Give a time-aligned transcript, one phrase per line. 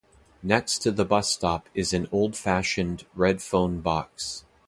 [0.41, 4.43] Next to the bus stop is an old-fashioned red phone box.